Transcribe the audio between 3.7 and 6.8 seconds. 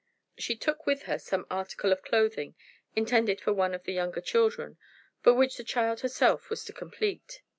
of the younger children, but which the child herself was to